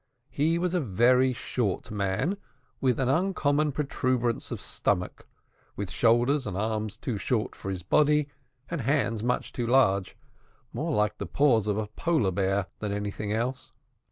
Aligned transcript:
He 0.31 0.57
was 0.57 0.73
a 0.73 0.81
very 0.81 1.31
short 1.31 1.91
man, 1.91 2.37
with 2.79 2.99
an 2.99 3.07
uncommon 3.07 3.71
protuberance 3.71 4.49
of 4.49 4.59
stomach, 4.59 5.27
with 5.75 5.91
shoulders 5.91 6.47
and 6.47 6.57
arms 6.57 6.97
too 6.97 7.19
short 7.19 7.53
for 7.55 7.69
his 7.69 7.83
body, 7.83 8.27
and 8.67 8.81
hands 8.81 9.21
much 9.21 9.53
too 9.53 9.67
large, 9.67 10.17
more 10.73 10.91
like 10.91 11.19
the 11.19 11.27
paws 11.27 11.67
of 11.67 11.77
a 11.77 11.85
Polar 11.85 12.31
bear 12.31 12.65
than 12.79 12.91
anything 12.91 13.31
else. 13.31 13.73